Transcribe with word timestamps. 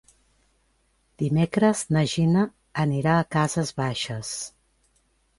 Dimecres 1.23 1.83
na 1.97 2.01
Gina 2.13 2.45
anirà 2.83 3.17
a 3.17 3.27
Cases 3.35 3.73
Baixes. 3.81 4.33